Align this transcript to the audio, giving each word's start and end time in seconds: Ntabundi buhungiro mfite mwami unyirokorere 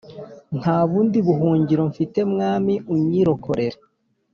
Ntabundi 0.59 1.17
buhungiro 1.27 1.83
mfite 1.91 2.19
mwami 2.31 2.73
unyirokorere 2.93 3.77